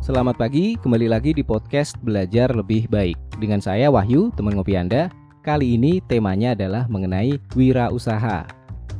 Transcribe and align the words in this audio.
Selamat 0.00 0.40
pagi, 0.40 0.80
kembali 0.80 1.12
lagi 1.12 1.36
di 1.36 1.44
podcast 1.44 1.92
Belajar 2.00 2.48
Lebih 2.56 2.88
Baik. 2.88 3.20
Dengan 3.36 3.60
saya 3.60 3.92
Wahyu, 3.92 4.32
teman 4.32 4.56
ngopi 4.56 4.72
Anda. 4.72 5.12
Kali 5.44 5.76
ini 5.76 6.00
temanya 6.08 6.56
adalah 6.56 6.88
mengenai 6.88 7.36
wirausaha. 7.52 8.48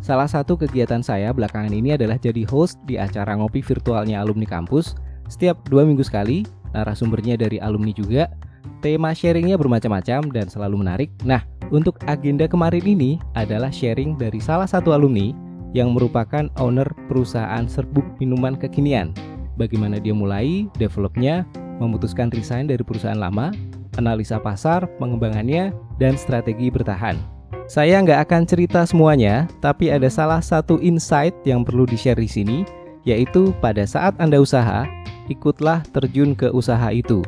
Salah 0.05 0.29
satu 0.29 0.61
kegiatan 0.61 1.01
saya 1.01 1.33
belakangan 1.33 1.73
ini 1.73 1.97
adalah 1.97 2.21
jadi 2.21 2.45
host 2.45 2.77
di 2.85 3.01
acara 3.01 3.33
ngopi 3.33 3.65
virtualnya 3.65 4.21
alumni 4.21 4.45
kampus. 4.45 4.93
Setiap 5.25 5.65
dua 5.73 5.89
minggu 5.89 6.05
sekali, 6.05 6.45
narasumbernya 6.77 7.41
dari 7.41 7.57
alumni 7.57 7.97
juga. 7.97 8.29
Tema 8.85 9.17
sharingnya 9.17 9.57
bermacam-macam 9.57 10.29
dan 10.29 10.53
selalu 10.53 10.85
menarik. 10.85 11.09
Nah, 11.25 11.41
untuk 11.73 11.97
agenda 12.13 12.45
kemarin 12.45 12.85
ini 12.85 13.17
adalah 13.33 13.73
sharing 13.73 14.21
dari 14.21 14.37
salah 14.37 14.69
satu 14.69 14.93
alumni 14.93 15.33
yang 15.73 15.97
merupakan 15.97 16.53
owner 16.61 16.93
perusahaan 17.09 17.65
serbuk 17.65 18.05
minuman 18.21 18.53
kekinian 18.53 19.17
bagaimana 19.61 20.01
dia 20.01 20.17
mulai, 20.17 20.65
developnya, 20.81 21.45
memutuskan 21.77 22.33
resign 22.33 22.65
dari 22.65 22.81
perusahaan 22.81 23.21
lama, 23.21 23.53
analisa 24.01 24.41
pasar, 24.41 24.89
pengembangannya, 24.97 25.77
dan 26.01 26.17
strategi 26.17 26.73
bertahan. 26.73 27.21
Saya 27.69 28.01
nggak 28.03 28.27
akan 28.27 28.43
cerita 28.49 28.83
semuanya, 28.89 29.45
tapi 29.61 29.93
ada 29.93 30.09
salah 30.09 30.41
satu 30.41 30.81
insight 30.81 31.37
yang 31.45 31.63
perlu 31.63 31.85
di-share 31.85 32.19
di 32.19 32.27
sini, 32.27 32.59
yaitu 33.05 33.55
pada 33.63 33.87
saat 33.87 34.17
Anda 34.19 34.41
usaha, 34.43 34.89
ikutlah 35.31 35.85
terjun 35.95 36.35
ke 36.35 36.51
usaha 36.51 36.91
itu. 36.91 37.23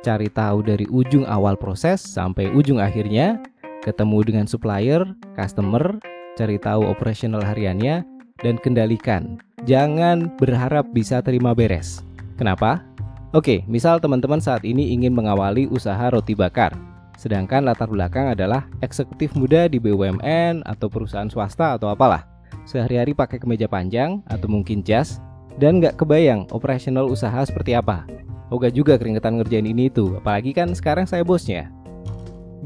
Cari 0.00 0.32
tahu 0.32 0.64
dari 0.64 0.88
ujung 0.88 1.28
awal 1.28 1.60
proses 1.60 2.00
sampai 2.00 2.48
ujung 2.50 2.80
akhirnya, 2.80 3.38
ketemu 3.84 4.18
dengan 4.24 4.46
supplier, 4.48 5.04
customer, 5.36 6.00
cari 6.40 6.56
tahu 6.56 6.88
operasional 6.88 7.44
hariannya, 7.44 8.02
dan 8.40 8.56
kendalikan. 8.58 9.38
Jangan 9.62 10.26
berharap 10.42 10.90
bisa 10.90 11.22
terima 11.22 11.54
beres. 11.54 12.02
Kenapa? 12.34 12.82
Oke, 13.30 13.62
misal 13.70 14.02
teman-teman 14.02 14.42
saat 14.42 14.66
ini 14.66 14.90
ingin 14.90 15.14
mengawali 15.14 15.70
usaha 15.70 16.10
roti 16.10 16.34
bakar. 16.34 16.74
Sedangkan 17.14 17.62
latar 17.62 17.86
belakang 17.86 18.34
adalah 18.34 18.66
eksekutif 18.82 19.38
muda 19.38 19.70
di 19.70 19.78
BUMN 19.78 20.66
atau 20.66 20.90
perusahaan 20.90 21.30
swasta 21.30 21.78
atau 21.78 21.94
apalah. 21.94 22.26
Sehari-hari 22.66 23.14
pakai 23.14 23.38
kemeja 23.38 23.70
panjang 23.70 24.18
atau 24.26 24.50
mungkin 24.50 24.82
jas 24.82 25.22
dan 25.62 25.78
nggak 25.78 25.94
kebayang 25.94 26.50
operasional 26.50 27.06
usaha 27.06 27.46
seperti 27.46 27.78
apa. 27.78 28.02
Oga 28.50 28.68
juga 28.68 28.98
keringetan 28.98 29.38
ngerjain 29.38 29.64
ini 29.64 29.88
itu, 29.88 30.18
apalagi 30.18 30.50
kan 30.52 30.74
sekarang 30.74 31.06
saya 31.06 31.22
bosnya. 31.22 31.70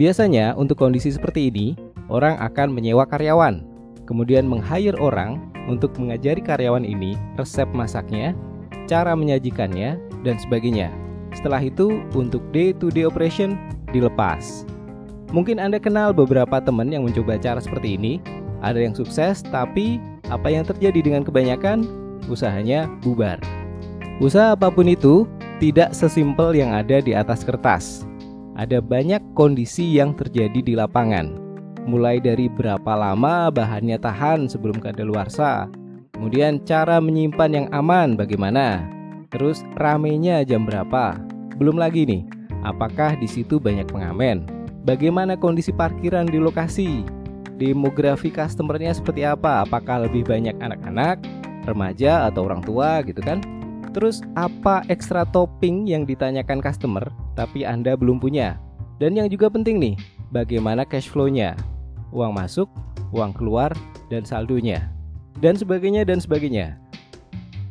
Biasanya 0.00 0.56
untuk 0.56 0.80
kondisi 0.80 1.12
seperti 1.12 1.52
ini, 1.52 1.76
orang 2.08 2.40
akan 2.40 2.72
menyewa 2.72 3.06
karyawan, 3.06 3.62
kemudian 4.06 4.46
meng-hire 4.46 4.96
orang 5.02 5.42
untuk 5.66 5.92
mengajari 5.98 6.38
karyawan 6.38 6.86
ini 6.86 7.18
resep 7.34 7.66
masaknya, 7.74 8.32
cara 8.86 9.12
menyajikannya, 9.18 9.98
dan 10.22 10.38
sebagainya. 10.38 10.88
Setelah 11.34 11.60
itu, 11.60 12.00
untuk 12.14 12.40
day-to-day 12.54 13.04
operation 13.04 13.58
dilepas. 13.90 14.64
Mungkin 15.34 15.58
Anda 15.58 15.82
kenal 15.82 16.14
beberapa 16.14 16.62
teman 16.62 16.94
yang 16.94 17.02
mencoba 17.02 17.36
cara 17.36 17.58
seperti 17.58 17.98
ini. 17.98 18.22
Ada 18.62 18.88
yang 18.88 18.94
sukses, 18.96 19.44
tapi 19.44 20.00
apa 20.32 20.48
yang 20.48 20.64
terjadi 20.64 21.02
dengan 21.02 21.26
kebanyakan? 21.26 21.84
Usahanya 22.30 22.88
bubar. 23.04 23.42
Usaha 24.22 24.56
apa 24.56 24.72
pun 24.72 24.88
itu 24.88 25.28
tidak 25.60 25.92
sesimpel 25.92 26.56
yang 26.56 26.72
ada 26.72 27.04
di 27.04 27.12
atas 27.12 27.44
kertas. 27.44 28.08
Ada 28.56 28.80
banyak 28.80 29.20
kondisi 29.36 29.84
yang 30.00 30.16
terjadi 30.16 30.64
di 30.64 30.72
lapangan 30.72 31.45
mulai 31.86 32.18
dari 32.18 32.50
berapa 32.50 32.92
lama 32.98 33.48
bahannya 33.48 33.96
tahan 33.96 34.50
sebelum 34.50 34.82
kadaluarsa, 34.82 35.70
kemudian 36.12 36.60
cara 36.66 36.98
menyimpan 36.98 37.50
yang 37.50 37.66
aman 37.70 38.18
bagaimana, 38.18 38.84
terus 39.30 39.62
ramenya 39.78 40.42
jam 40.42 40.66
berapa, 40.66 41.16
belum 41.56 41.78
lagi 41.78 42.04
nih, 42.04 42.22
apakah 42.66 43.14
di 43.16 43.30
situ 43.30 43.56
banyak 43.62 43.86
pengamen, 43.86 44.44
bagaimana 44.82 45.38
kondisi 45.38 45.70
parkiran 45.70 46.26
di 46.26 46.42
lokasi, 46.42 47.06
demografi 47.56 48.28
customernya 48.28 48.92
seperti 48.92 49.24
apa, 49.24 49.64
apakah 49.64 50.04
lebih 50.04 50.26
banyak 50.28 50.58
anak-anak, 50.60 51.22
remaja 51.66 52.28
atau 52.30 52.46
orang 52.46 52.62
tua 52.62 53.02
gitu 53.02 53.18
kan. 53.24 53.42
Terus 53.96 54.20
apa 54.36 54.84
ekstra 54.92 55.24
topping 55.24 55.88
yang 55.88 56.04
ditanyakan 56.04 56.60
customer 56.60 57.08
tapi 57.32 57.64
Anda 57.64 57.96
belum 57.96 58.20
punya? 58.20 58.60
Dan 59.00 59.16
yang 59.16 59.28
juga 59.28 59.48
penting 59.48 59.80
nih, 59.80 59.96
bagaimana 60.32 60.84
cash 60.84 61.08
flow-nya? 61.08 61.56
Uang 62.10 62.34
masuk, 62.34 62.68
uang 63.14 63.34
keluar, 63.34 63.72
dan 64.10 64.22
saldonya, 64.22 64.90
dan 65.42 65.58
sebagainya 65.58 66.06
dan 66.06 66.22
sebagainya. 66.22 66.78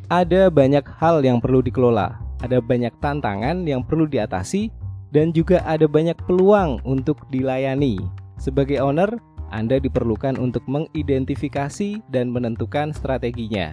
Ada 0.06 0.52
banyak 0.52 0.86
hal 0.86 1.24
yang 1.26 1.42
perlu 1.42 1.64
dikelola, 1.64 2.14
ada 2.44 2.62
banyak 2.62 2.94
tantangan 3.02 3.66
yang 3.66 3.82
perlu 3.82 4.06
diatasi, 4.06 4.70
dan 5.10 5.34
juga 5.34 5.64
ada 5.66 5.88
banyak 5.88 6.14
peluang 6.28 6.78
untuk 6.86 7.24
dilayani. 7.32 7.98
Sebagai 8.36 8.78
owner, 8.78 9.08
Anda 9.50 9.78
diperlukan 9.80 10.36
untuk 10.36 10.66
mengidentifikasi 10.66 12.02
dan 12.10 12.30
menentukan 12.30 12.92
strateginya. 12.92 13.72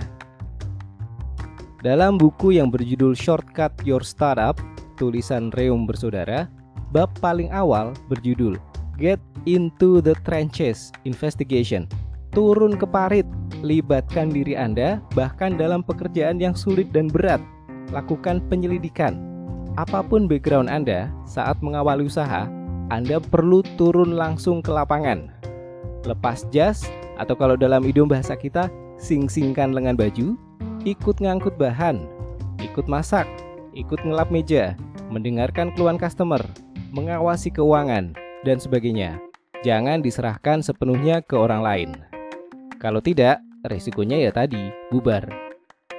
Dalam 1.84 2.16
buku 2.16 2.56
yang 2.56 2.72
berjudul 2.72 3.12
Shortcut 3.12 3.75
Your 3.84 4.07
Startup, 4.07 4.56
tulisan 4.95 5.51
Reum 5.51 5.84
Bersaudara, 5.84 6.47
bab 6.95 7.12
paling 7.19 7.51
awal 7.51 7.91
berjudul 8.07 8.56
Get 9.02 9.18
into 9.50 10.06
the 10.06 10.14
trenches 10.22 10.94
investigation. 11.02 11.90
Turun 12.34 12.78
ke 12.78 12.86
parit, 12.86 13.26
libatkan 13.62 14.30
diri 14.34 14.58
Anda 14.58 15.02
bahkan 15.18 15.58
dalam 15.58 15.86
pekerjaan 15.86 16.42
yang 16.42 16.54
sulit 16.54 16.90
dan 16.94 17.09
berat. 17.09 17.42
Lakukan 17.94 18.42
penyelidikan. 18.50 19.18
Apa 19.78 20.06
pun 20.06 20.30
background 20.30 20.70
Anda 20.70 21.09
saat 21.26 21.58
mengawali 21.66 22.06
usaha, 22.06 22.46
Anda 22.94 23.18
perlu 23.18 23.66
turun 23.78 24.14
langsung 24.14 24.62
ke 24.62 24.70
lapangan. 24.70 25.30
Lepas 26.06 26.46
jas 26.54 26.86
atau 27.18 27.34
kalau 27.34 27.58
dalam 27.58 27.81
idiom 27.86 28.10
bahasa 28.10 28.38
kita, 28.38 28.70
sing-singkan 29.02 29.74
lengan 29.74 29.98
baju, 29.98 30.38
ikut 30.86 31.18
ngangkut 31.18 31.58
bahan, 31.58 32.06
ikut 32.62 32.86
masak, 32.86 33.25
ikut 33.74 34.02
ngelap 34.06 34.30
meja, 34.30 34.78
mendengarkan 35.10 35.74
keluhan 35.74 35.98
customer, 35.98 36.42
mengawasi 36.94 37.50
keuangan, 37.50 38.14
dan 38.44 38.59
sebagainya. 38.59 39.20
Jangan 39.64 40.04
diserahkan 40.04 40.59
sepenuhnya 40.59 41.24
ke 41.24 41.40
orang 41.40 41.64
lain. 41.64 41.90
Kalau 42.84 43.00
tidak, 43.00 43.40
resikonya 43.64 44.20
ya 44.20 44.31
tadi, 44.36 44.72
bubar. 44.92 45.24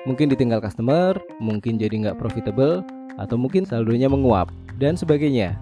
Mungkin 0.04 0.28
ditinggal 0.28 0.60
customer, 0.60 1.16
mungkin 1.40 1.80
jadi 1.80 1.96
nggak 1.96 2.20
profitable, 2.20 2.84
atau 3.16 3.40
mungkin 3.40 3.64
saldonya 3.64 4.12
menguap, 4.12 4.52
dan 4.76 5.00
sebagainya. 5.00 5.56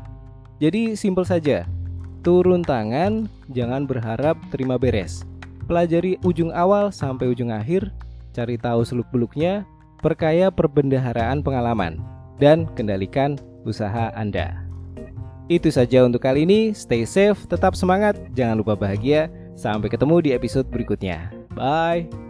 Jadi 0.59 0.99
simpel 0.99 1.23
saja, 1.23 1.63
turun 2.27 2.67
tangan, 2.67 3.31
jangan 3.55 3.87
berharap 3.87 4.35
terima 4.51 4.75
beres. 4.79 5.23
Pelajari 5.71 6.19
ujung 6.27 6.51
awal 6.51 6.91
sampai 6.91 7.31
ujung 7.31 7.55
akhir, 7.55 7.95
cari 8.35 8.59
tahu 8.59 8.83
seluk-beluknya, 8.83 9.63
perkaya 10.03 10.51
perbendaharaan 10.51 11.47
pengalaman, 11.47 12.03
dan 12.43 12.67
kendalikan 12.75 13.39
usaha 13.63 14.11
Anda. 14.19 14.62
Itu 15.53 15.69
saja 15.69 16.01
untuk 16.09 16.25
kali 16.25 16.49
ini. 16.49 16.73
Stay 16.73 17.05
safe, 17.05 17.45
tetap 17.45 17.77
semangat, 17.77 18.17
jangan 18.33 18.57
lupa 18.57 18.73
bahagia. 18.73 19.29
Sampai 19.53 19.93
ketemu 19.93 20.25
di 20.25 20.31
episode 20.33 20.65
berikutnya. 20.73 21.29
Bye. 21.53 22.22